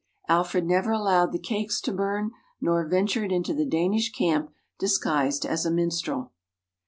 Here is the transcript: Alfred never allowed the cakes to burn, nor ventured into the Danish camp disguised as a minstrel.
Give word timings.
Alfred 0.27 0.65
never 0.65 0.89
allowed 0.91 1.31
the 1.31 1.37
cakes 1.37 1.79
to 1.81 1.93
burn, 1.93 2.31
nor 2.59 2.87
ventured 2.87 3.31
into 3.31 3.53
the 3.53 3.67
Danish 3.67 4.11
camp 4.11 4.51
disguised 4.79 5.45
as 5.45 5.63
a 5.63 5.69
minstrel. 5.69 6.31